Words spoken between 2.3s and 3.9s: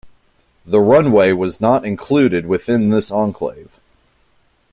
within this enclave.